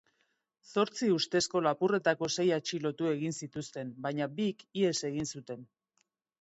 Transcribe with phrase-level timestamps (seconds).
[0.75, 5.67] Zortzi ustezko lapurretako sei atxilotu egin zituzten, baina bik ihes egin zuten.